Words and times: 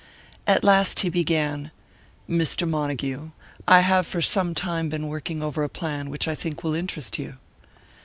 At 0.47 0.63
last 0.63 1.01
he 1.01 1.09
began, 1.09 1.69
"Mr. 2.27 2.67
Montague, 2.67 3.29
I 3.67 3.81
have 3.81 4.07
for 4.07 4.19
some 4.19 4.55
time 4.55 4.89
been 4.89 5.07
working 5.09 5.43
over 5.43 5.63
a 5.63 5.69
plan 5.69 6.09
which 6.09 6.27
I 6.27 6.33
think 6.33 6.63
will 6.63 6.73
interest 6.73 7.19
you." 7.19 7.37